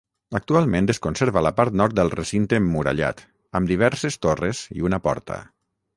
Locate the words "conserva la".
1.05-1.51